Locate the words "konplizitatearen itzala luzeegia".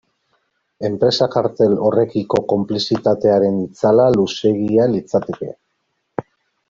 2.53-4.89